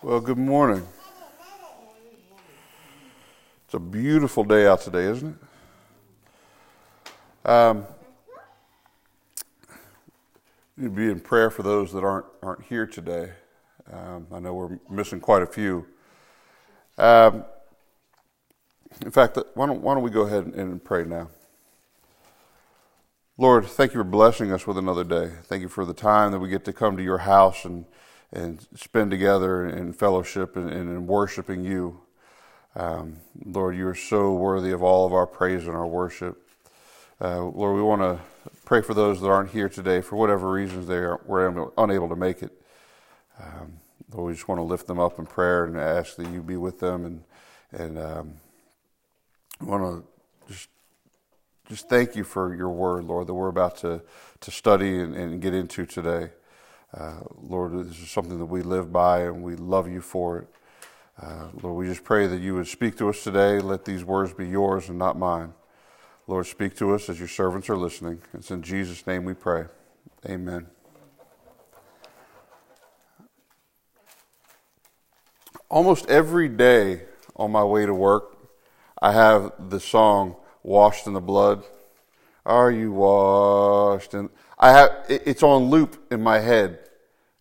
[0.00, 0.86] Well, good morning.
[3.64, 5.36] It's a beautiful day out today, isn't
[7.44, 7.50] it?
[7.50, 7.84] Um,
[10.80, 13.30] to be in prayer for those that aren't aren't here today.
[13.92, 15.84] Um, I know we're missing quite a few.
[16.96, 17.44] Um,
[19.04, 21.28] in fact, why don't why don't we go ahead and pray now?
[23.36, 25.32] Lord, thank you for blessing us with another day.
[25.42, 27.84] Thank you for the time that we get to come to your house and
[28.32, 32.00] and spend together in fellowship and, and in worshiping you.
[32.76, 36.46] Um, Lord, you are so worthy of all of our praise and our worship.
[37.20, 38.20] Uh, Lord, we want to
[38.64, 42.16] pray for those that aren't here today for whatever reasons they are, were unable to
[42.16, 42.52] make it.
[43.40, 43.80] Um,
[44.12, 46.56] Lord, we just want to lift them up in prayer and ask that you be
[46.56, 47.24] with them and
[47.70, 48.34] and um,
[49.60, 50.68] want to just
[51.68, 54.02] just thank you for your word, Lord, that we're about to
[54.40, 56.30] to study and, and get into today.
[56.92, 60.48] Uh, Lord, this is something that we live by and we love you for it.
[61.20, 63.58] Uh, Lord, we just pray that you would speak to us today.
[63.60, 65.52] Let these words be yours and not mine.
[66.26, 68.20] Lord, speak to us as your servants are listening.
[68.32, 69.64] It's in Jesus' name we pray.
[70.26, 70.66] Amen.
[75.68, 77.02] Almost every day
[77.36, 78.36] on my way to work,
[79.00, 81.64] I have the song "Washed in the Blood."
[82.46, 84.14] Are you washed?
[84.14, 86.78] And I have it's on loop in my head,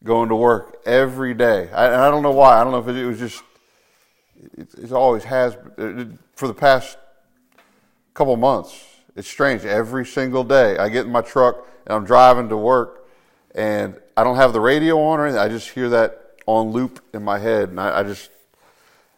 [0.08, 1.70] going to work every day.
[1.72, 2.60] I, and I don't know why.
[2.60, 3.44] I don't know if it, it was just
[4.58, 6.98] it, it, always has uh, for the past
[8.16, 8.84] couple months.
[9.16, 9.66] It's strange.
[9.66, 13.06] Every single day, I get in my truck and I'm driving to work,
[13.54, 15.42] and I don't have the radio on or anything.
[15.42, 18.32] I just hear that on loop in my head, and I, I just.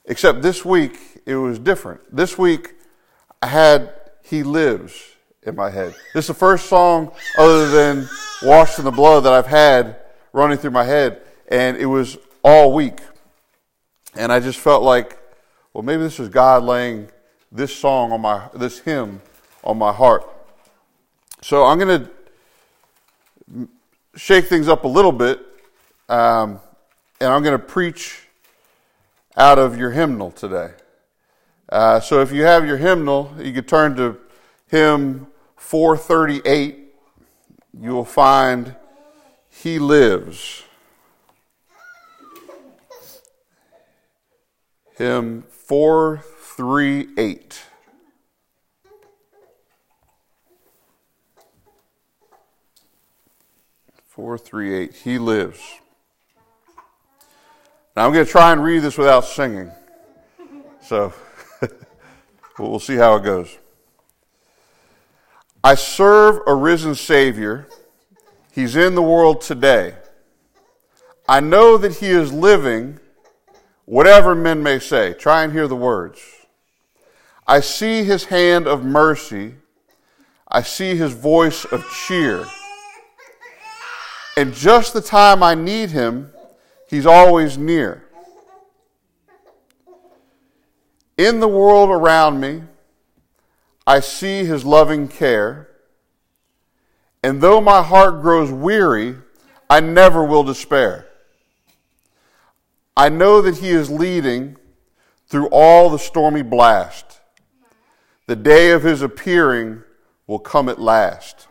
[0.06, 2.02] Except this week, it was different.
[2.14, 2.74] This week,
[3.42, 3.94] I had
[4.24, 5.06] "He Lives."
[5.44, 5.96] in my head.
[6.14, 8.10] This is the first song other than
[8.44, 9.96] Washed in the Blood that I've had
[10.34, 13.00] running through my head, and it was all week.
[14.16, 15.18] And I just felt like,
[15.74, 17.10] well, maybe this is God laying
[17.52, 19.22] this song on my, this hymn
[19.64, 20.28] on my heart.
[21.42, 22.08] So I'm going
[23.56, 23.70] to
[24.16, 25.40] shake things up a little bit,
[26.10, 26.60] um,
[27.22, 28.28] and I'm going to preach
[29.38, 30.72] out of your hymnal today.
[31.70, 34.18] Uh, so if you have your hymnal, you could turn to
[34.68, 36.94] hymn 438,
[37.80, 38.76] you will find
[39.62, 40.64] He lives.
[44.96, 47.64] Hymn 438.
[54.08, 54.96] Four, three, eight.
[54.96, 55.60] He lives.
[57.98, 59.72] Now I'm going to try and read this without singing.
[60.82, 61.14] So
[62.60, 63.58] we'll see how it goes.
[65.62, 67.68] I serve a risen Savior.
[68.60, 69.96] He's in the world today.
[71.30, 73.00] I know that He is living,
[73.86, 75.14] whatever men may say.
[75.14, 76.20] Try and hear the words.
[77.48, 79.56] I see His hand of mercy.
[80.46, 82.46] I see His voice of cheer.
[84.36, 86.34] And just the time I need Him,
[86.90, 88.04] He's always near.
[91.18, 92.64] In the world around me,
[93.88, 95.69] I see his loving care.
[97.24, 99.16] And though my heart grows weary,
[99.70, 101.08] I never will despair.
[102.96, 104.58] I know that he is leading
[105.28, 107.22] through all the stormy blast.
[108.26, 109.84] The day of his appearing
[110.28, 111.48] will come at last.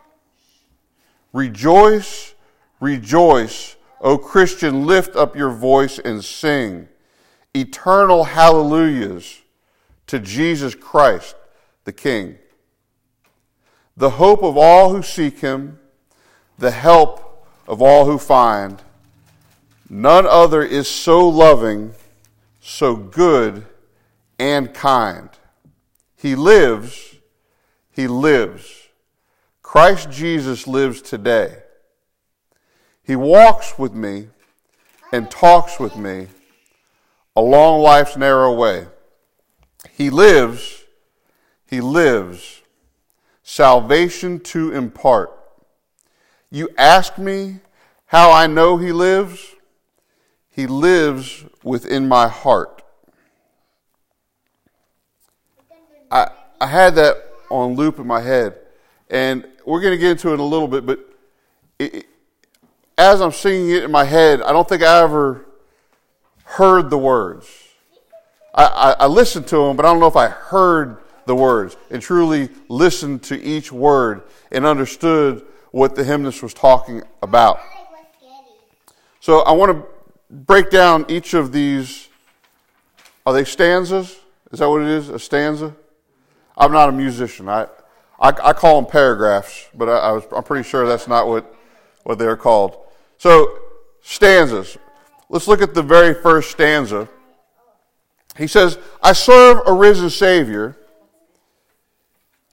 [1.33, 2.33] Rejoice,
[2.79, 6.87] rejoice, O Christian, lift up your voice and sing
[7.53, 9.41] eternal hallelujahs
[10.07, 11.35] to Jesus Christ
[11.83, 12.37] the King.
[13.99, 15.79] The hope of all who seek him,
[16.57, 18.81] the help of all who find.
[19.89, 21.93] None other is so loving,
[22.59, 23.65] so good,
[24.39, 25.29] and kind.
[26.15, 27.15] He lives,
[27.91, 28.87] he lives.
[29.61, 31.57] Christ Jesus lives today.
[33.03, 34.29] He walks with me
[35.11, 36.27] and talks with me
[37.35, 38.87] along life's narrow way.
[39.91, 40.79] He lives
[41.69, 42.58] he lives,
[43.49, 45.35] salvation to impart.
[46.51, 47.55] You ask me
[48.05, 49.55] how I know He lives?
[50.51, 52.83] He lives within my heart.
[56.11, 56.27] I,
[56.61, 57.15] I had that
[57.49, 58.55] on loop in my head,
[59.09, 60.99] and we're going to get into it in a little bit, but
[61.79, 62.05] it, it,
[62.99, 65.43] as I'm singing it in my head, I don't think I ever
[66.43, 67.47] heard the words.
[68.53, 70.97] I, I, I listened to them, but I don't know if I heard
[71.29, 77.03] the words and truly listened to each word and understood what the hymnist was talking
[77.21, 77.59] about.
[79.19, 79.85] So I want to
[80.29, 82.09] break down each of these.
[83.27, 84.19] Are they stanzas?
[84.51, 85.09] Is that what it is?
[85.09, 85.75] A stanza?
[86.57, 87.47] I'm not a musician.
[87.47, 87.67] I,
[88.19, 91.53] I, I call them paragraphs, but I, I was, I'm pretty sure that's not what,
[92.03, 92.75] what they're called.
[93.19, 93.59] So,
[94.01, 94.79] stanzas.
[95.29, 97.07] Let's look at the very first stanza.
[98.35, 100.75] He says, I serve a risen Savior.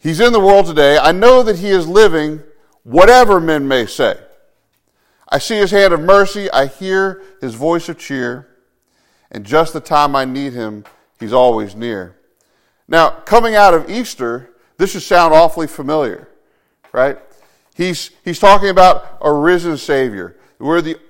[0.07, 0.99] He's in the world today.
[0.99, 2.41] I know that He is living,
[2.85, 4.17] whatever men may say.
[5.29, 6.49] I see His hand of mercy.
[6.49, 8.47] I hear His voice of cheer.
[9.33, 10.85] And just the time I need Him,
[11.19, 12.15] He's always near.
[12.87, 16.29] Now, coming out of Easter, this should sound awfully familiar,
[16.93, 17.19] right?
[17.75, 20.37] He's, he's talking about a risen Savior.
[20.61, 21.01] We're the,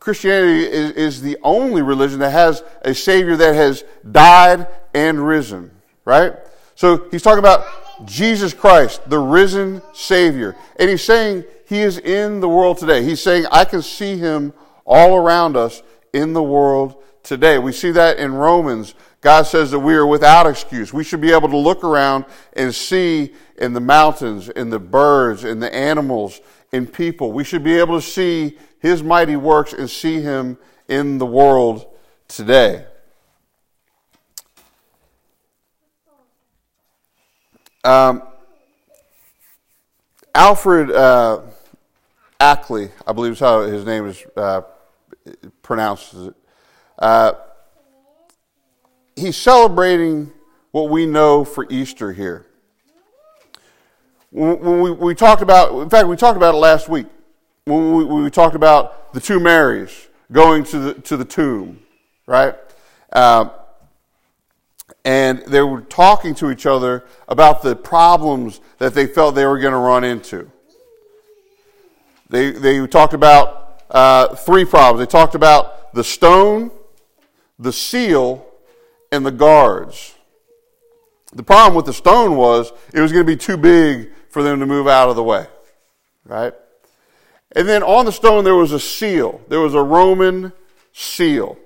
[0.00, 5.70] Christianity is, is the only religion that has a Savior that has died and risen,
[6.04, 6.34] right?
[6.74, 10.56] So he's talking about Jesus Christ, the risen Savior.
[10.78, 13.02] And he's saying he is in the world today.
[13.02, 14.52] He's saying, I can see him
[14.86, 17.58] all around us in the world today.
[17.58, 20.92] We see that in Romans God says that we are without excuse.
[20.92, 25.44] We should be able to look around and see in the mountains, in the birds,
[25.44, 26.40] in the animals,
[26.72, 27.32] in people.
[27.32, 30.56] We should be able to see His mighty works and see Him
[30.86, 31.86] in the world
[32.28, 32.86] today.
[37.88, 38.22] Um,
[40.34, 41.40] Alfred uh,
[42.38, 44.60] Ackley, I believe is how his name is uh,
[45.62, 46.14] pronounced.
[46.98, 47.32] Uh,
[49.16, 50.30] he's celebrating
[50.70, 52.44] what we know for Easter here.
[54.32, 57.06] When we, we, talked about, in fact, we talked about it last week.
[57.64, 61.80] When we, we talked about the two Marys going to the, to the tomb,
[62.26, 62.54] right?
[63.14, 63.50] Um,
[65.08, 69.58] and they were talking to each other about the problems that they felt they were
[69.58, 70.52] going to run into.
[72.28, 74.98] They, they talked about uh, three problems.
[74.98, 76.70] They talked about the stone,
[77.58, 78.46] the seal,
[79.10, 80.14] and the guards.
[81.32, 84.60] The problem with the stone was it was going to be too big for them
[84.60, 85.46] to move out of the way.
[86.26, 86.52] Right?
[87.56, 89.40] And then on the stone there was a seal.
[89.48, 90.52] There was a Roman
[90.92, 91.56] seal.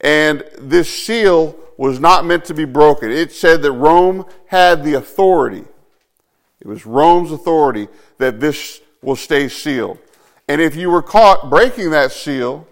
[0.00, 3.10] And this seal was not meant to be broken.
[3.10, 5.64] It said that Rome had the authority.
[6.60, 7.88] It was Rome's authority
[8.18, 9.98] that this will stay sealed.
[10.46, 12.68] And if you were caught breaking that seal,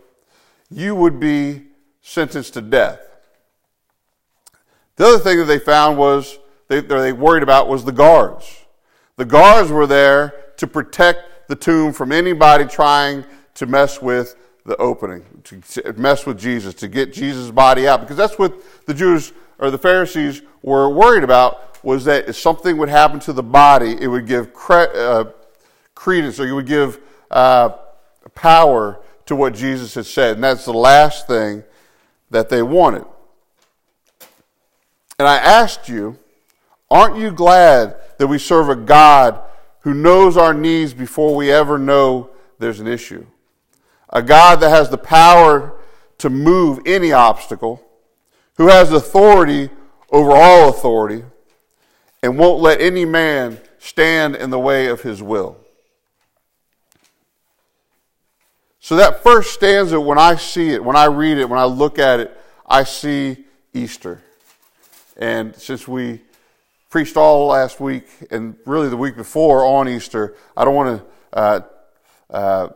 [0.71, 1.69] you would be
[2.03, 3.01] sentenced to death.
[4.97, 6.39] The other thing that they found was
[6.69, 8.67] they, they worried about was the guards.
[9.17, 13.25] The guards were there to protect the tomb from anybody trying
[13.55, 18.01] to mess with the opening, to mess with Jesus, to get Jesus' body out.
[18.01, 18.55] Because that's what
[18.87, 23.33] the Jews or the Pharisees were worried about was that if something would happen to
[23.33, 25.25] the body, it would give cre- uh,
[25.95, 27.01] credence or it would give
[27.31, 27.71] uh,
[28.35, 30.35] power to what Jesus had said.
[30.35, 31.65] And that's the last thing
[32.31, 33.05] that they wanted.
[35.19, 36.19] And I asked you,
[36.91, 39.41] aren't you glad that we serve a God
[39.81, 43.27] who knows our needs before we ever know there's an issue?
[44.11, 45.75] A God that has the power
[46.19, 47.85] to move any obstacle,
[48.57, 49.71] who has authority
[50.11, 51.25] over all authority,
[52.23, 55.57] and won't let any man stand in the way of his will.
[58.81, 61.99] So that first stanza, when I see it, when I read it, when I look
[61.99, 64.23] at it, I see Easter.
[65.17, 66.23] And since we
[66.89, 71.39] preached all last week and really the week before on Easter, I don't want to.
[71.39, 71.61] Uh,
[72.31, 72.69] uh,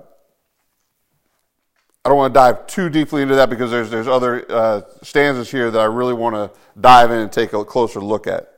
[2.05, 5.51] I don't want to dive too deeply into that because there's there's other uh, stanzas
[5.51, 8.53] here that I really want to dive in and take a closer look at.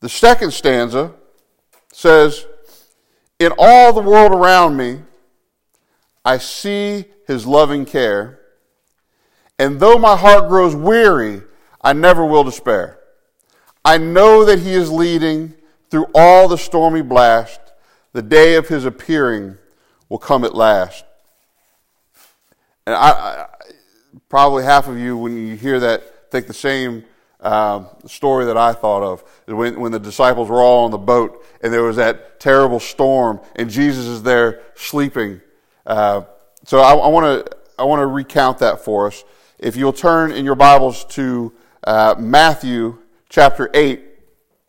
[0.00, 1.12] The second stanza
[1.90, 2.46] says,
[3.38, 5.00] "In all the world around me,
[6.22, 8.40] I see His loving care,
[9.58, 11.42] and though my heart grows weary
[11.84, 12.98] I never will despair.
[13.84, 15.54] I know that He is leading
[15.90, 17.60] through all the stormy blast.
[18.14, 19.58] The day of His appearing
[20.08, 21.04] will come at last.
[22.86, 23.46] And I, I
[24.28, 27.04] probably half of you, when you hear that, think the same
[27.40, 29.24] uh, story that I thought of.
[29.46, 33.40] When, when the disciples were all on the boat and there was that terrible storm
[33.56, 35.40] and Jesus is there sleeping.
[35.86, 36.22] Uh,
[36.64, 39.24] so I, want to I want to recount that for us.
[39.58, 41.52] If you'll turn in your Bibles to
[41.86, 42.98] uh, Matthew
[43.28, 44.02] chapter 8.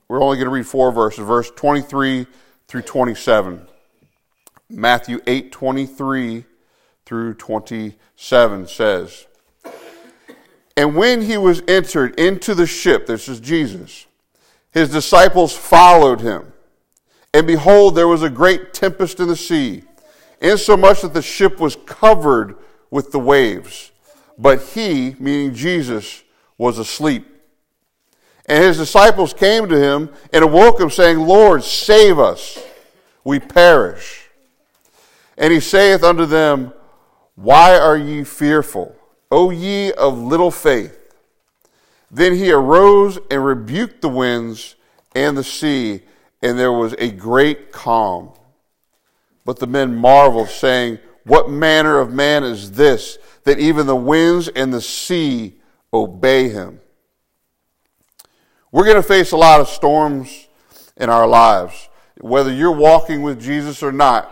[0.07, 2.27] We're only going to read four verses, verse 23
[2.67, 3.67] through 27.
[4.69, 6.43] Matthew 8 23
[7.05, 9.27] through 27 says,
[10.75, 14.07] And when he was entered into the ship, this is Jesus,
[14.71, 16.51] his disciples followed him.
[17.33, 19.83] And behold, there was a great tempest in the sea,
[20.41, 22.55] insomuch that the ship was covered
[22.89, 23.91] with the waves.
[24.37, 26.23] But he, meaning Jesus,
[26.57, 27.27] was asleep.
[28.47, 32.63] And his disciples came to him and awoke him, saying, Lord, save us,
[33.23, 34.29] we perish.
[35.37, 36.73] And he saith unto them,
[37.35, 38.95] Why are ye fearful,
[39.31, 41.13] O ye of little faith?
[42.09, 44.75] Then he arose and rebuked the winds
[45.13, 46.01] and the sea,
[46.41, 48.31] and there was a great calm.
[49.43, 54.47] But the men marveled, saying, What manner of man is this, that even the winds
[54.47, 55.55] and the sea
[55.93, 56.79] obey him?
[58.71, 60.47] We're going to face a lot of storms
[60.97, 61.89] in our lives.
[62.19, 64.31] Whether you're walking with Jesus or not,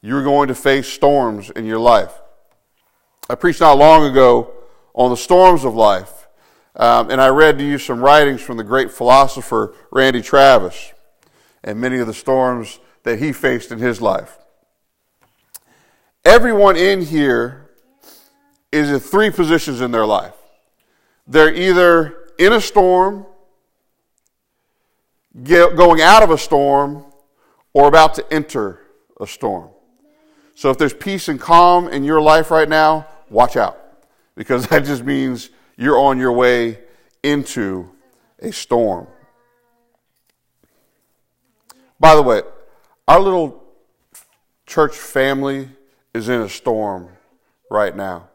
[0.00, 2.12] you're going to face storms in your life.
[3.28, 4.52] I preached not long ago
[4.92, 6.28] on the storms of life,
[6.76, 10.92] um, and I read to you some writings from the great philosopher Randy Travis
[11.62, 14.36] and many of the storms that he faced in his life.
[16.22, 17.70] Everyone in here
[18.70, 20.34] is in three positions in their life.
[21.26, 23.24] They're either in a storm,
[25.42, 27.06] going out of a storm
[27.72, 28.80] or about to enter
[29.18, 29.70] a storm.
[30.54, 33.78] So if there's peace and calm in your life right now, watch out
[34.34, 36.78] because that just means you're on your way
[37.22, 37.90] into
[38.40, 39.06] a storm.
[41.98, 42.42] By the way,
[43.08, 43.64] our little
[44.66, 45.68] church family
[46.12, 47.08] is in a storm
[47.70, 48.28] right now.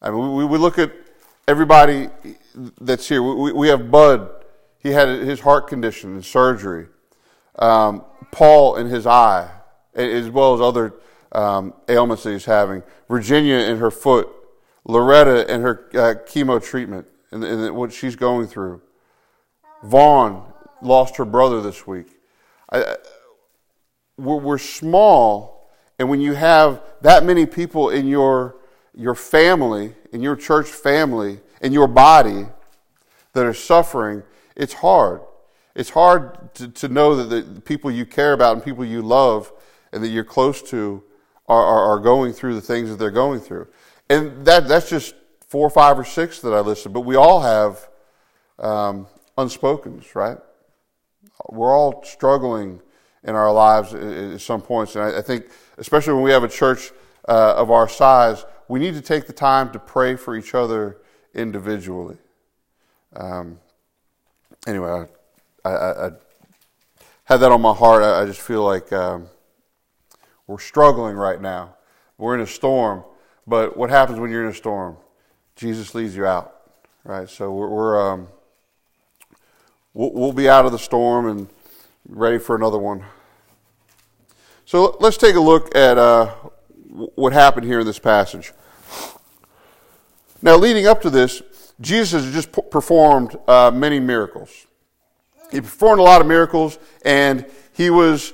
[0.00, 0.92] I mean, we, we look at
[1.48, 2.08] everybody
[2.80, 3.22] that's here.
[3.22, 4.30] We, we have Bud
[4.86, 6.86] he had his heart condition and surgery.
[7.58, 9.50] Um, Paul in his eye,
[9.94, 10.94] as well as other
[11.32, 12.82] um, ailments that he's having.
[13.08, 14.28] Virginia in her foot.
[14.86, 18.80] Loretta and her uh, chemo treatment and, and, what she's going through.
[19.82, 22.06] Vaughn lost her brother this week.
[22.70, 22.96] I,
[24.16, 25.68] we're, we're small,
[25.98, 28.56] and when you have that many people in your
[28.94, 32.46] your family, in your church family, in your body
[33.34, 34.22] that are suffering,
[34.56, 35.20] it's hard.
[35.74, 39.52] It's hard to, to know that the people you care about and people you love
[39.92, 41.02] and that you're close to
[41.48, 43.68] are, are, are going through the things that they're going through.
[44.08, 45.14] And that, that's just
[45.48, 47.88] four, five, or six that I listed, but we all have
[48.58, 49.06] um,
[49.38, 50.38] unspokens, right?
[51.48, 52.80] We're all struggling
[53.22, 54.94] in our lives at, some points.
[54.94, 55.46] And I, I, think,
[55.78, 56.92] especially when we have a church
[57.28, 60.98] uh, of our size, we need to take the time to pray for each other
[61.34, 62.16] individually.
[63.14, 63.58] Um,
[64.66, 65.06] anyway,
[65.64, 66.10] I, I, I,
[67.24, 68.02] had that on my heart.
[68.02, 69.28] I, I just feel like um,
[70.46, 71.76] we're struggling right now.
[72.18, 73.04] We're in a storm,
[73.46, 74.96] but what happens when you're in a storm?
[75.56, 76.54] Jesus leads you out,
[77.04, 77.28] right?
[77.28, 78.28] So we're, we're um,
[79.92, 81.48] we'll, we'll be out of the storm and
[82.08, 83.04] ready for another one.
[84.64, 86.26] So let's take a look at uh,
[87.14, 88.52] what happened here in this passage.
[90.42, 91.42] Now, leading up to this,
[91.80, 94.66] Jesus has just performed uh, many miracles.
[95.50, 98.32] He performed a lot of miracles, and he was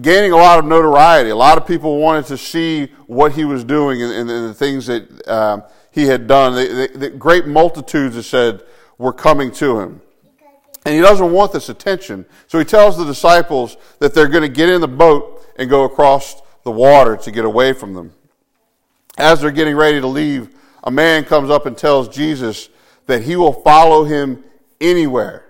[0.00, 1.30] gaining a lot of notoriety.
[1.30, 4.54] A lot of people wanted to see what he was doing and, and, and the
[4.54, 6.54] things that um, he had done.
[6.54, 8.62] The, the, the great multitudes, it said,
[8.96, 10.00] were coming to him.
[10.84, 12.24] And he doesn't want this attention.
[12.48, 15.84] So he tells the disciples that they're going to get in the boat and go
[15.84, 18.12] across the water to get away from them.
[19.18, 20.48] As they're getting ready to leave,
[20.82, 22.68] a man comes up and tells Jesus
[23.06, 24.42] that he will follow him
[24.80, 25.44] anywhere.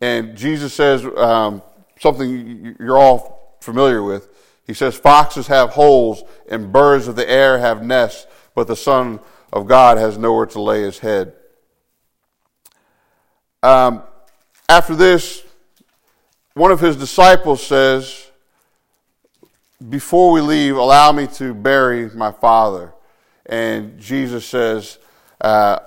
[0.00, 1.62] And Jesus says um,
[2.00, 4.28] something you're all familiar with.
[4.66, 9.20] He says, Foxes have holes and birds of the air have nests, but the Son
[9.52, 11.32] of God has nowhere to lay his head.
[13.62, 14.02] Um,
[14.68, 15.42] after this,
[16.54, 18.30] one of his disciples says,
[19.88, 22.92] Before we leave, allow me to bury my father.
[23.46, 24.98] And Jesus says,
[25.40, 25.78] uh,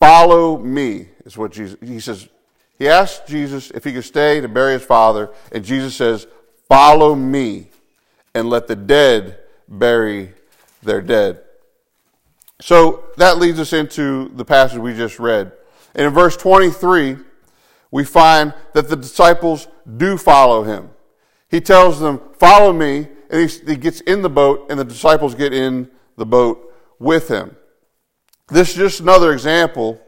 [0.00, 2.28] Follow me, is what Jesus, he says.
[2.78, 6.26] He asked Jesus if he could stay to bury his father, and Jesus says,
[6.72, 7.66] Follow me,
[8.34, 10.32] and let the dead bury
[10.82, 11.42] their dead.
[12.62, 15.52] So that leads us into the passage we just read.
[15.94, 17.18] And in verse 23,
[17.90, 20.88] we find that the disciples do follow him.
[21.50, 25.34] He tells them, Follow me, and he, he gets in the boat, and the disciples
[25.34, 27.54] get in the boat with him.
[28.48, 30.00] This is just another example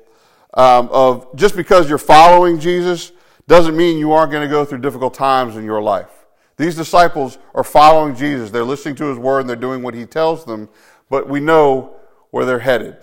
[0.55, 3.13] um, of just because you're following Jesus
[3.47, 6.24] doesn't mean you aren't going to go through difficult times in your life.
[6.57, 8.51] These disciples are following Jesus.
[8.51, 10.69] They're listening to his word and they're doing what he tells them,
[11.11, 11.97] but we know
[12.31, 12.97] where they're headed.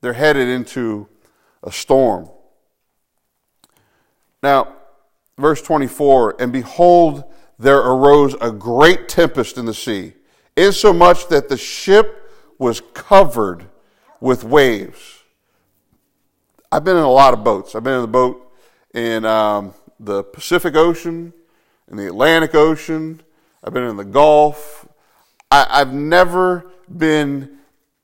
[0.00, 1.08] They're headed into
[1.62, 2.28] a storm.
[4.42, 4.74] Now,
[5.38, 7.24] verse 24, and behold,
[7.58, 10.14] there arose a great tempest in the sea,
[10.56, 13.66] insomuch that the ship was covered
[14.20, 15.18] with waves.
[16.72, 17.74] I've been in a lot of boats.
[17.74, 18.52] I've been in the boat
[18.94, 21.32] in um, the Pacific Ocean,
[21.90, 23.20] in the Atlantic Ocean.
[23.62, 24.86] I've been in the Gulf.
[25.50, 27.58] I, I've never been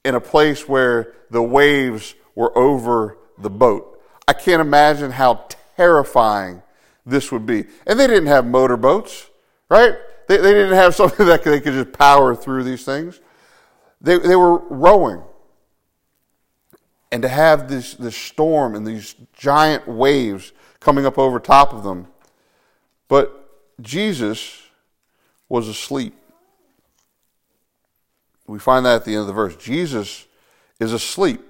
[0.05, 4.01] in a place where the waves were over the boat.
[4.29, 6.63] I can't imagine how terrifying
[7.05, 7.65] this would be.
[7.87, 9.29] And they didn't have motorboats,
[9.71, 9.95] right?
[10.29, 13.21] They, they didn't have something that they could just power through these things.
[14.01, 15.23] They, they were rowing.
[17.13, 21.85] And to have this, this storm and these giant waves coming up over top of
[21.85, 22.09] them.
[23.09, 23.46] But
[23.81, 24.63] Jesus
[25.49, 26.15] was asleep.
[28.47, 29.57] We find that at the end of the verse.
[29.57, 30.27] Jesus
[30.79, 31.41] is asleep.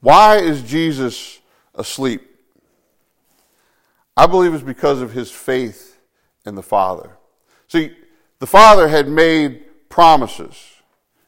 [0.00, 1.40] Why is Jesus
[1.74, 2.28] asleep?
[4.16, 5.98] I believe it's because of his faith
[6.44, 7.16] in the Father.
[7.68, 7.96] See,
[8.38, 10.56] the Father had made promises.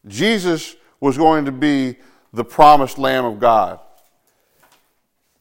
[0.06, 1.96] Jesus was going to be
[2.32, 3.80] the promised Lamb of God.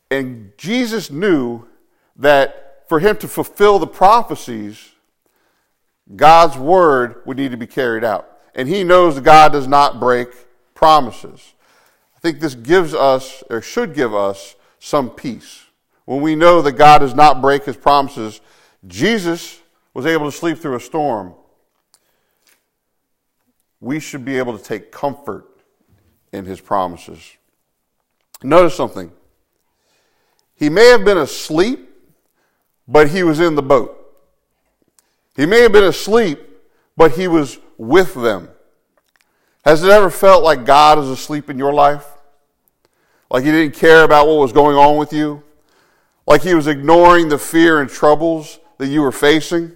[0.09, 1.67] And Jesus knew
[2.15, 4.91] that for him to fulfill the prophecies,
[6.15, 8.29] God's word would need to be carried out.
[8.55, 10.29] And he knows God does not break
[10.75, 11.53] promises.
[12.15, 15.65] I think this gives us, or should give us, some peace.
[16.05, 18.41] When we know that God does not break his promises,
[18.85, 19.61] Jesus
[19.93, 21.33] was able to sleep through a storm.
[23.79, 25.45] We should be able to take comfort
[26.31, 27.37] in his promises.
[28.43, 29.11] Notice something.
[30.55, 31.89] He may have been asleep,
[32.87, 34.02] but he was in the boat.
[35.35, 36.39] He may have been asleep,
[36.95, 38.49] but he was with them.
[39.65, 42.05] Has it ever felt like God is asleep in your life?
[43.29, 45.41] Like he didn't care about what was going on with you?
[46.27, 49.71] Like he was ignoring the fear and troubles that you were facing?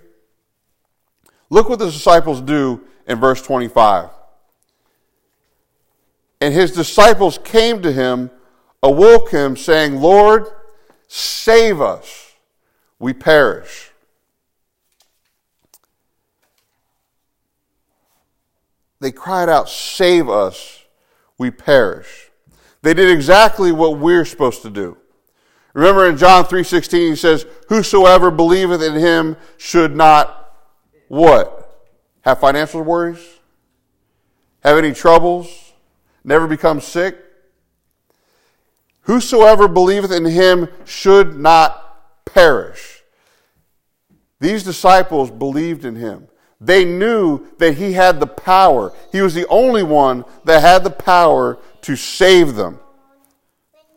[1.49, 4.09] Look what the disciples do in verse 25.
[6.41, 8.29] And his disciples came to him,
[8.83, 10.45] awoke him, saying, Lord,
[11.07, 12.33] save us,
[12.99, 13.86] we perish.
[18.99, 20.83] They cried out, Save us,
[21.37, 22.31] we perish.
[22.81, 24.97] They did exactly what we're supposed to do.
[25.73, 30.55] Remember in John 3:16 he says, "Whosoever believeth in him should not
[31.07, 31.85] what?
[32.21, 33.23] Have financial worries?
[34.61, 35.47] Have any troubles?
[36.23, 37.23] Never become sick?
[39.01, 43.03] Whosoever believeth in him should not perish."
[44.39, 46.27] These disciples believed in him.
[46.59, 48.93] They knew that he had the power.
[49.11, 52.79] He was the only one that had the power to save them,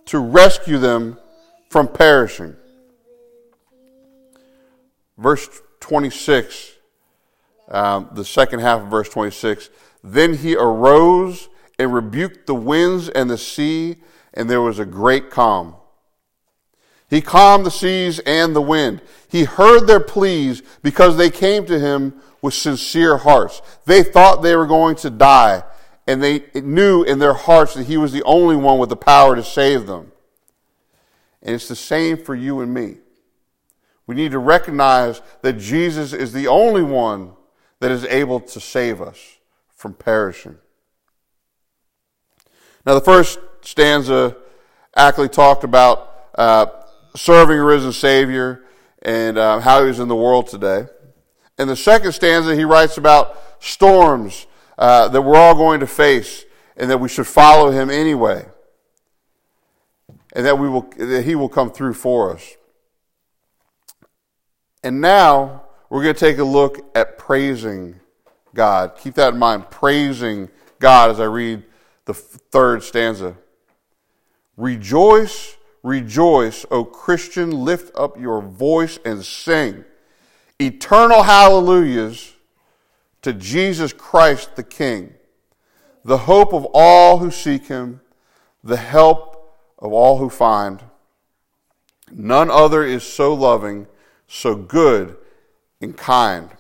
[0.07, 1.19] to rescue them
[1.71, 2.57] from perishing.
[5.17, 5.49] Verse
[5.81, 6.73] 26,
[7.69, 9.71] um, the second half of verse 26.
[10.03, 13.97] Then he arose and rebuked the winds and the sea,
[14.35, 15.77] and there was a great calm.
[17.11, 19.03] He calmed the seas and the wind.
[19.29, 23.61] He heard their pleas because they came to him with sincere hearts.
[23.85, 25.65] They thought they were going to die,
[26.07, 29.35] and they knew in their hearts that he was the only one with the power
[29.35, 30.13] to save them.
[31.43, 32.99] And it's the same for you and me.
[34.07, 37.33] We need to recognize that Jesus is the only one
[37.81, 39.39] that is able to save us
[39.75, 40.59] from perishing.
[42.87, 44.37] Now, the first stanza
[44.95, 46.67] actually talked about uh,
[47.15, 48.65] serving a risen Savior
[49.03, 50.87] and uh, how he in the world today.
[51.59, 54.47] In the second stanza, he writes about storms
[54.79, 56.45] uh, that we're all going to face
[56.77, 58.47] and that we should follow him anyway
[60.33, 62.57] and that we will that he will come through for us.
[64.83, 68.01] And now we're going to take a look at praising
[68.55, 68.97] God.
[68.97, 71.65] Keep that in mind, praising God as I read
[72.05, 73.37] the third stanza.
[74.57, 79.85] Rejoice, rejoice, O Christian, lift up your voice and sing.
[80.61, 82.35] Eternal hallelujahs
[83.23, 85.15] to Jesus Christ the King,
[86.05, 88.01] the hope of all who seek him,
[88.63, 90.83] the help of all who find.
[92.13, 93.87] None other is so loving,
[94.27, 95.17] so good
[95.81, 96.51] and kind.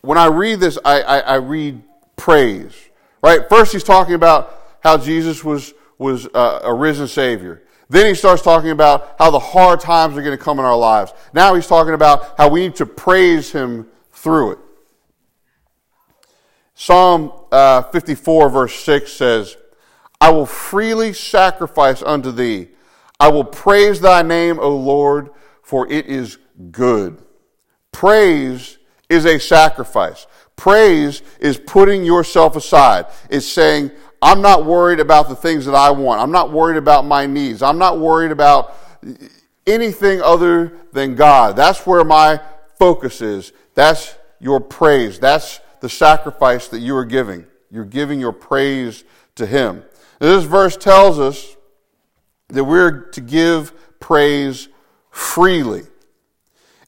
[0.00, 1.82] When I read this, I, I, I read
[2.16, 2.74] praise.
[3.22, 3.48] Right?
[3.48, 7.62] First, he's talking about how Jesus was, was uh, a risen Savior.
[7.88, 10.76] Then he starts talking about how the hard times are going to come in our
[10.76, 11.12] lives.
[11.32, 14.58] Now he's talking about how we need to praise him through it.
[16.74, 19.56] Psalm uh, 54, verse 6 says,
[20.20, 22.68] I will freely sacrifice unto thee.
[23.20, 25.30] I will praise thy name, O Lord,
[25.62, 26.38] for it is
[26.70, 27.22] good.
[27.92, 28.78] Praise
[29.12, 30.26] is a sacrifice.
[30.56, 33.06] Praise is putting yourself aside.
[33.30, 36.20] It's saying, I'm not worried about the things that I want.
[36.20, 37.62] I'm not worried about my needs.
[37.62, 38.76] I'm not worried about
[39.66, 41.56] anything other than God.
[41.56, 42.40] That's where my
[42.78, 43.52] focus is.
[43.74, 45.18] That's your praise.
[45.18, 47.46] That's the sacrifice that you are giving.
[47.70, 49.82] You're giving your praise to Him.
[50.20, 51.56] this verse tells us
[52.48, 54.68] that we're to give praise
[55.10, 55.82] freely.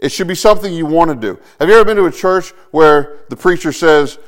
[0.05, 1.41] It should be something you want to do.
[1.59, 4.19] Have you ever been to a church where the preacher says,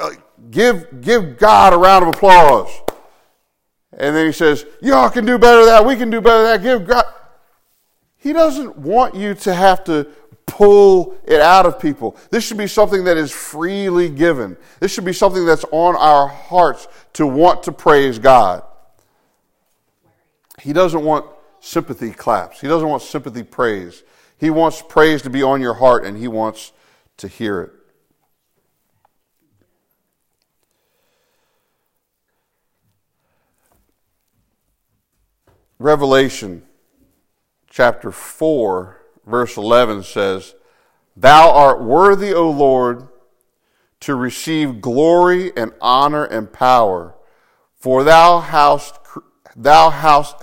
[0.00, 0.12] uh,
[0.50, 2.70] give, give God a round of applause?
[3.92, 5.84] And then he says, y'all can do better than that.
[5.84, 6.62] We can do better than that.
[6.62, 7.04] Give God.
[8.16, 10.06] He doesn't want you to have to
[10.46, 12.16] pull it out of people.
[12.30, 14.56] This should be something that is freely given.
[14.80, 18.62] This should be something that's on our hearts to want to praise God.
[20.62, 21.26] He doesn't want
[21.60, 22.58] sympathy claps.
[22.58, 24.02] He doesn't want sympathy praise.
[24.38, 26.72] He wants praise to be on your heart and he wants
[27.18, 27.72] to hear it.
[35.78, 36.62] Revelation
[37.68, 40.54] chapter 4, verse 11 says,
[41.14, 43.08] Thou art worthy, O Lord,
[44.00, 47.14] to receive glory and honor and power,
[47.74, 48.98] for thou hast,
[49.54, 50.36] thou hast,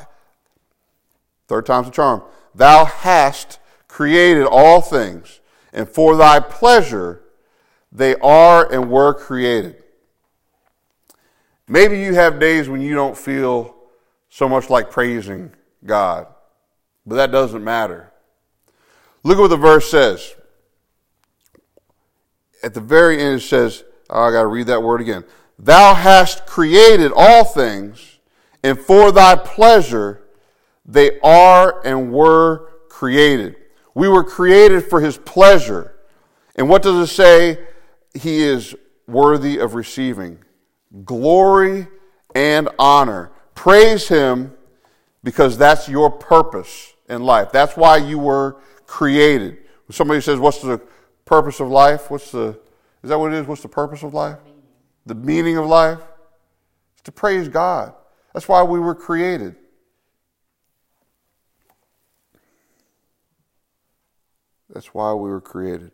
[1.47, 2.21] third time's a charm,
[2.53, 3.57] thou hast
[3.93, 5.39] created all things,
[5.71, 7.21] and for thy pleasure
[7.91, 9.83] they are and were created.
[11.67, 13.75] Maybe you have days when you don't feel
[14.29, 15.51] so much like praising
[15.85, 16.25] God,
[17.05, 18.11] but that doesn't matter.
[19.21, 20.33] Look at what the verse says.
[22.63, 25.23] At the very end, it says, oh, I got to read that word again.
[25.59, 28.17] Thou hast created all things,
[28.63, 30.23] and for thy pleasure
[30.83, 33.57] they are and were created.
[33.93, 35.95] We were created for his pleasure.
[36.55, 37.59] And what does it say?
[38.13, 38.75] He is
[39.07, 40.39] worthy of receiving
[41.03, 41.87] glory
[42.35, 43.31] and honor.
[43.55, 44.53] Praise him
[45.23, 47.51] because that's your purpose in life.
[47.51, 49.57] That's why you were created.
[49.87, 50.81] When somebody says, What's the
[51.25, 52.11] purpose of life?
[52.11, 52.59] What's the,
[53.03, 53.47] is that what it is?
[53.47, 54.37] What's the purpose of life?
[55.05, 55.99] The meaning of life?
[56.93, 57.93] It's to praise God.
[58.33, 59.55] That's why we were created.
[64.73, 65.91] That's why we were created.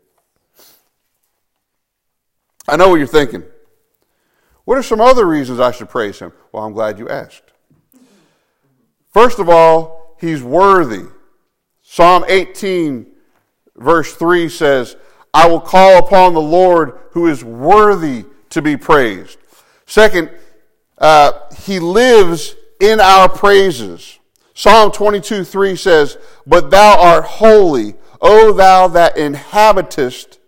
[2.67, 3.43] I know what you're thinking.
[4.63, 6.31] What are some other reasons I should praise him?
[6.51, 7.51] Well, I'm glad you asked.
[9.11, 11.05] First of all, he's worthy.
[11.81, 13.07] Psalm 18,
[13.75, 14.95] verse 3 says,
[15.33, 19.39] I will call upon the Lord who is worthy to be praised.
[19.85, 20.29] Second,
[20.99, 21.31] uh,
[21.63, 24.19] he lives in our praises.
[24.53, 30.39] Psalm 22, 3 says, But thou art holy, O thou that inhabitest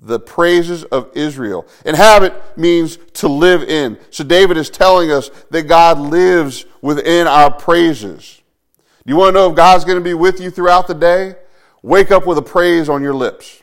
[0.00, 1.66] the praises of Israel.
[1.84, 3.98] Inhabit means to live in.
[4.10, 8.40] So David is telling us that God lives within our praises.
[9.04, 11.34] Do you want to know if God's going to be with you throughout the day?
[11.82, 13.62] Wake up with a praise on your lips.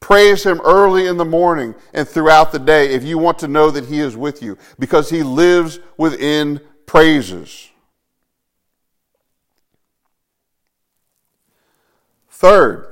[0.00, 3.70] Praise Him early in the morning and throughout the day if you want to know
[3.70, 7.70] that He is with you because He lives within praises.
[12.40, 12.86] Third,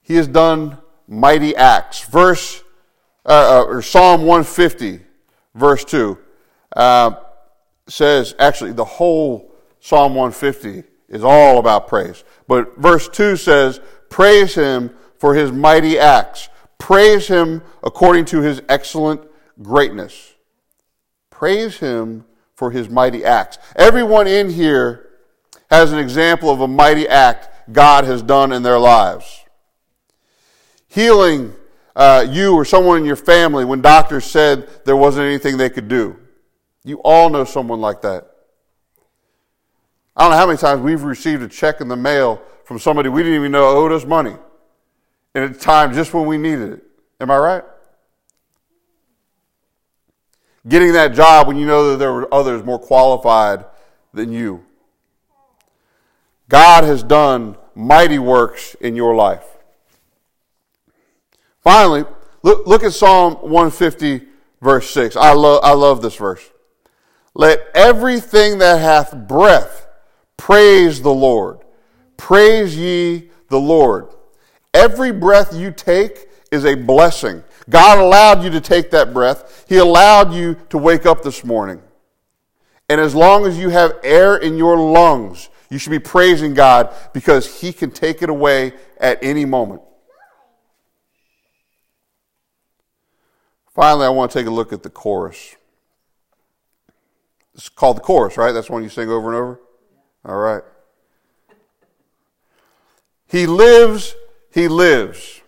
[0.00, 2.04] he has done mighty acts.
[2.06, 2.64] Verse,
[3.26, 4.98] uh, uh, or Psalm 150,
[5.54, 6.16] verse 2,
[6.74, 7.16] uh,
[7.86, 12.24] says, actually, the whole Psalm 150 is all about praise.
[12.48, 16.48] But verse 2 says, Praise him for his mighty acts.
[16.78, 19.20] Praise him according to his excellent
[19.60, 20.32] greatness.
[21.28, 22.24] Praise him
[22.54, 23.58] for his mighty acts.
[23.76, 25.10] Everyone in here
[25.68, 29.44] has an example of a mighty act God has done in their lives.
[30.88, 31.54] Healing
[31.94, 35.88] uh, you or someone in your family when doctors said there wasn't anything they could
[35.88, 36.16] do.
[36.84, 38.30] You all know someone like that.
[40.16, 43.08] I don't know how many times we've received a check in the mail from somebody
[43.08, 44.34] we didn't even know owed us money.
[45.34, 46.82] And at a time just when we needed it.
[47.20, 47.64] Am I right?
[50.68, 53.64] Getting that job when you know that there were others more qualified
[54.12, 54.64] than you.
[56.48, 59.44] God has done mighty works in your life.
[61.62, 62.04] Finally,
[62.42, 64.26] look, look at Psalm 150,
[64.60, 65.16] verse 6.
[65.16, 66.48] I love, I love this verse.
[67.34, 69.86] Let everything that hath breath
[70.36, 71.60] praise the Lord.
[72.16, 74.08] Praise ye the Lord.
[74.74, 77.42] Every breath you take is a blessing.
[77.68, 79.64] God allowed you to take that breath.
[79.68, 81.80] He allowed you to wake up this morning.
[82.88, 86.94] And as long as you have air in your lungs, you should be praising God
[87.12, 89.82] because He can take it away at any moment.
[93.72, 95.56] Finally, I want to take a look at the chorus.
[97.54, 98.52] It's called the chorus, right?
[98.52, 99.60] That's one you sing over and over?
[100.24, 100.62] All right.
[103.26, 104.16] He lives,
[104.52, 105.40] he lives.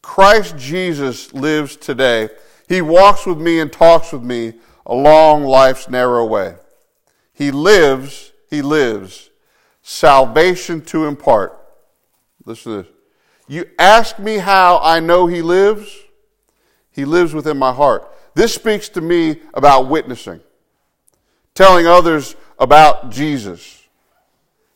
[0.00, 2.30] Christ Jesus lives today.
[2.68, 4.54] He walks with me and talks with me
[4.86, 6.56] along life's narrow way.
[7.34, 9.28] He lives, he lives.
[9.90, 11.58] Salvation to impart.
[12.44, 12.92] Listen to this.
[13.48, 15.96] You ask me how I know he lives?
[16.90, 18.06] He lives within my heart.
[18.34, 20.42] This speaks to me about witnessing,
[21.54, 23.82] telling others about Jesus,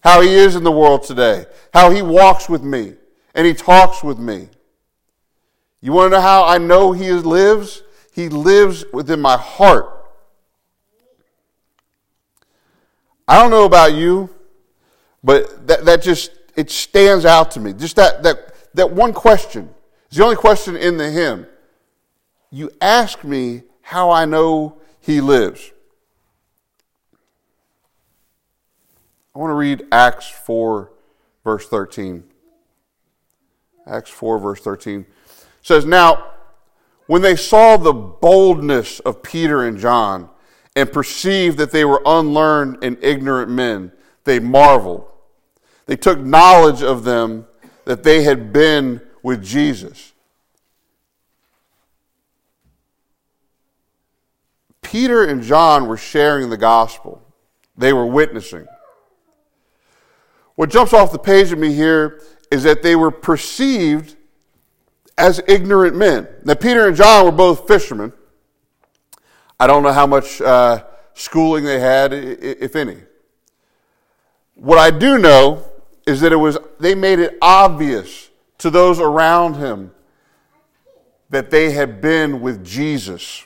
[0.01, 1.45] how he is in the world today,
[1.75, 2.95] how he walks with me,
[3.35, 4.49] and he talks with me.
[5.83, 7.83] You want to know how I know he lives?
[8.15, 9.91] He lives within my heart.
[13.29, 14.31] I don't know about you,
[15.25, 17.73] but that, that just, it stands out to me.
[17.73, 19.69] Just that, that, that one question
[20.11, 21.47] is the only question in the hymn.
[22.51, 25.73] You ask me how I know he lives.
[29.35, 30.93] I want to read Acts 4,
[31.45, 32.25] verse 13.
[33.87, 35.07] Acts 4, verse 13
[35.63, 36.33] says, Now,
[37.07, 40.29] when they saw the boldness of Peter and John
[40.77, 43.93] and perceived that they were unlearned and ignorant men,
[44.25, 45.12] they marveled.
[45.87, 47.47] They took knowledge of them
[47.85, 50.13] that they had been with Jesus.
[54.81, 57.23] Peter and John were sharing the gospel.
[57.77, 58.67] They were witnessing.
[60.55, 64.17] What jumps off the page of me here is that they were perceived
[65.17, 66.29] as ignorant men.
[66.45, 68.13] Now, Peter and John were both fishermen.
[69.59, 72.99] I don't know how much uh, schooling they had, if any.
[74.55, 75.65] What I do know
[76.07, 79.93] is that it was they made it obvious to those around him
[81.31, 83.45] that they had been with Jesus.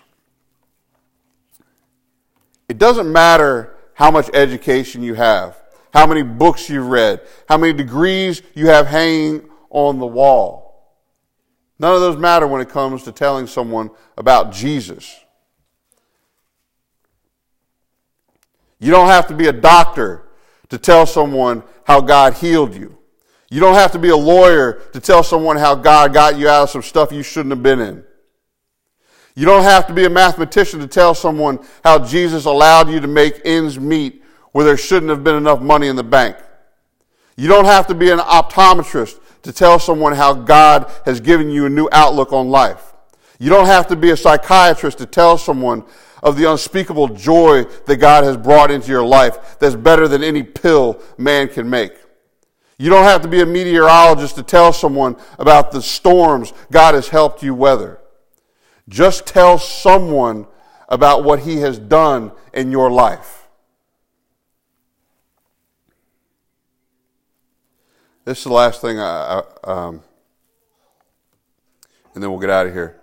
[2.69, 5.57] It doesn't matter how much education you have,
[5.95, 10.67] how many books you've read, how many degrees you have hanging on the wall.
[11.79, 15.15] None of those matter when it comes to telling someone about Jesus.
[18.79, 20.26] You don't have to be a doctor
[20.69, 22.97] to tell someone how God healed you.
[23.51, 26.65] You don't have to be a lawyer to tell someone how God got you out
[26.65, 28.05] of some stuff you shouldn't have been in.
[29.37, 33.07] You don't have to be a mathematician to tell someone how Jesus allowed you to
[33.07, 36.37] make ends meet where there shouldn't have been enough money in the bank.
[37.37, 41.67] You don't have to be an optometrist to tell someone how God has given you
[41.67, 42.95] a new outlook on life.
[43.39, 45.85] You don't have to be a psychiatrist to tell someone
[46.27, 50.43] of the unspeakable joy that God has brought into your life that's better than any
[50.43, 51.93] pill man can make.
[52.79, 57.11] You don't have to be a meteorologist to tell someone about the storms God has
[57.11, 58.01] helped you weather.
[58.89, 60.49] Just tell someone
[60.89, 63.47] about what He has done in your life.
[68.25, 70.03] This is the last thing I, I um,
[72.15, 73.01] and then we'll get out of here.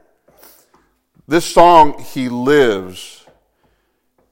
[1.26, 3.26] This song, He Lives,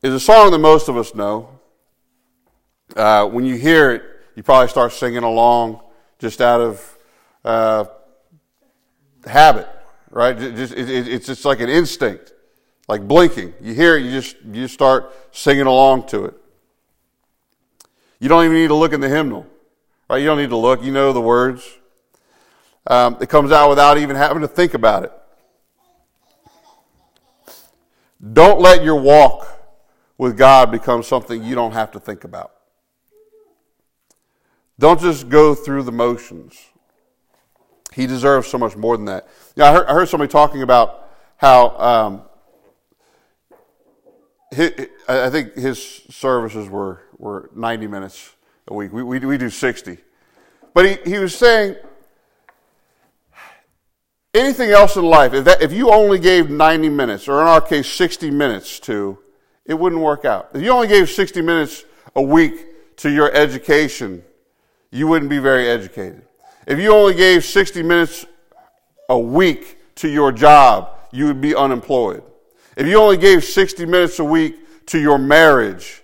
[0.04, 1.58] is a song that most of us know.
[2.97, 4.04] Uh, when you hear it,
[4.36, 5.80] you probably start singing along
[6.19, 6.97] just out of
[7.45, 7.86] uh,
[9.25, 9.69] habit,
[10.10, 10.38] right?
[10.38, 12.34] Just, it, it, it's just like an instinct,
[12.89, 13.54] like blinking.
[13.62, 16.34] You hear it, you just, you just start singing along to it.
[18.19, 19.47] You don't even need to look in the hymnal,
[20.10, 20.17] right?
[20.17, 21.65] You don't need to look, you know the words.
[22.86, 25.13] Um, it comes out without even having to think about it.
[28.21, 29.47] Don't let your walk
[30.17, 32.51] with God become something you don't have to think about.
[34.77, 36.60] Don't just go through the motions.
[37.93, 39.27] He deserves so much more than that.
[39.55, 42.21] Yeah, I heard, I heard somebody talking about how um,
[45.07, 48.36] I think his services were, were 90 minutes
[48.67, 48.91] a week.
[48.93, 49.97] We, we, we do 60.
[50.73, 51.75] But he, he was saying
[54.34, 57.62] anything else in life, if, that, if you only gave 90 minutes, or in our
[57.62, 59.17] case, 60 minutes to,
[59.65, 60.50] it wouldn't work out.
[60.54, 61.84] If you only gave 60 minutes
[62.15, 64.24] a week to your education,
[64.91, 66.24] you wouldn't be very educated.
[66.67, 68.26] If you only gave 60 minutes
[69.10, 72.24] a week to your job, you would be unemployed.
[72.78, 76.02] If you only gave 60 minutes a week to your marriage,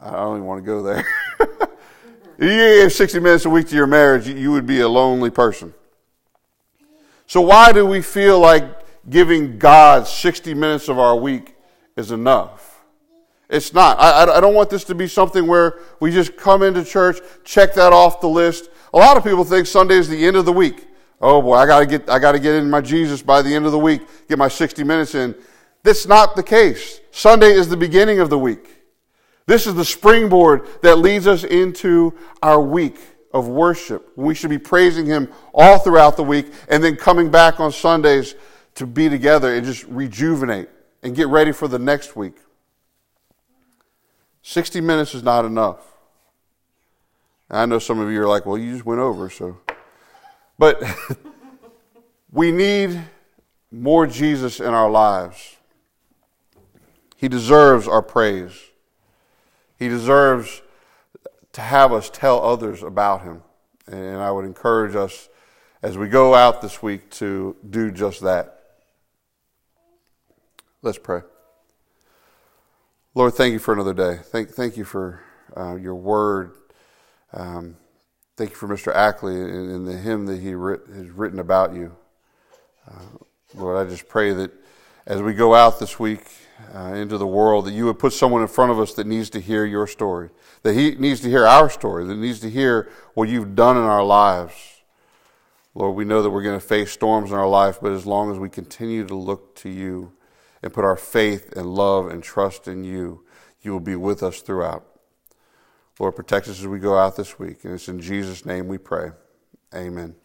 [0.00, 1.04] I don't even want to go there.
[1.40, 1.60] if
[2.38, 5.74] you gave 60 minutes a week to your marriage, you would be a lonely person.
[7.26, 8.64] So why do we feel like
[9.10, 11.56] giving God 60 minutes of our week
[11.96, 12.84] is enough?
[13.48, 13.98] It's not.
[14.00, 17.74] I, I don't want this to be something where we just come into church, check
[17.74, 18.70] that off the list.
[18.92, 20.86] A lot of people think Sunday is the end of the week.
[21.20, 23.72] Oh boy, I gotta get, I gotta get in my Jesus by the end of
[23.72, 25.34] the week, get my 60 minutes in.
[25.82, 27.00] That's not the case.
[27.12, 28.82] Sunday is the beginning of the week.
[29.46, 32.12] This is the springboard that leads us into
[32.42, 32.98] our week
[33.36, 34.12] of worship.
[34.16, 38.34] We should be praising Him all throughout the week and then coming back on Sundays
[38.76, 40.68] to be together and just rejuvenate
[41.02, 42.36] and get ready for the next week.
[44.42, 45.80] 60 minutes is not enough.
[47.50, 49.58] I know some of you are like, well, you just went over, so.
[50.58, 50.82] But
[52.32, 53.00] we need
[53.70, 55.56] more Jesus in our lives.
[57.16, 58.52] He deserves our praise.
[59.78, 60.62] He deserves
[61.56, 63.42] to have us tell others about him.
[63.86, 65.30] And I would encourage us
[65.82, 68.60] as we go out this week to do just that.
[70.82, 71.22] Let's pray.
[73.14, 74.20] Lord, thank you for another day.
[74.22, 75.22] Thank, thank you for
[75.56, 76.52] uh, your word.
[77.32, 77.78] Um,
[78.36, 78.94] thank you for Mr.
[78.94, 81.96] Ackley and, and the hymn that he writ, has written about you.
[82.86, 83.16] Uh,
[83.54, 84.52] Lord, I just pray that
[85.06, 86.24] as we go out this week
[86.74, 89.30] uh, into the world, that you would put someone in front of us that needs
[89.30, 90.30] to hear your story,
[90.62, 93.84] that he needs to hear our story, that needs to hear what you've done in
[93.84, 94.82] our lives.
[95.74, 98.32] Lord, we know that we're going to face storms in our life, but as long
[98.32, 100.12] as we continue to look to you
[100.62, 103.24] and put our faith and love and trust in you,
[103.62, 104.86] you will be with us throughout.
[105.98, 107.64] Lord, protect us as we go out this week.
[107.64, 109.10] And it's in Jesus' name we pray.
[109.74, 110.16] Amen.